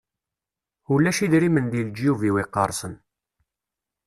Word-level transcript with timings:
Ulac 0.93 1.19
idrimen 1.25 1.65
deg 1.69 1.81
leǧyub-iw 1.87 2.35
iqersen. 2.43 2.93